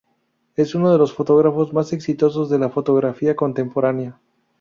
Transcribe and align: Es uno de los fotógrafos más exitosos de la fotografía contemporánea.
Es 0.55 0.73
uno 0.73 0.91
de 0.91 0.97
los 0.97 1.13
fotógrafos 1.13 1.73
más 1.73 1.93
exitosos 1.93 2.49
de 2.49 2.57
la 2.57 2.69
fotografía 2.69 3.35
contemporánea. 3.35 4.19